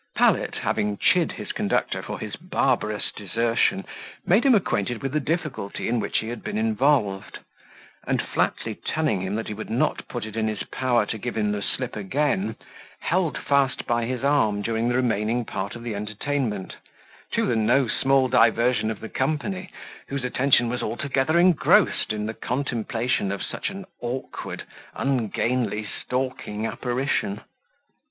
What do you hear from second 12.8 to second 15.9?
held fast by his arm during the remaining part of